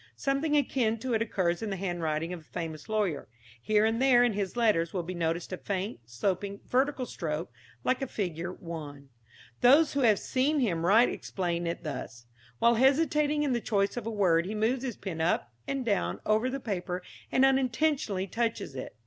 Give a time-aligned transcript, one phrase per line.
[0.15, 3.27] Something akin to it occurs in the handwriting of a famous lawyer.
[3.61, 7.51] Here and there in his letters will be noticed a faint, sloping, vertical stroke,
[7.83, 9.09] like a figure 1.
[9.61, 12.25] Those who have seen him write explain it thus.
[12.57, 16.19] While hesitating in the choice of a word he moves his pen up and down
[16.25, 18.95] over the paper, and unintentionally touches it.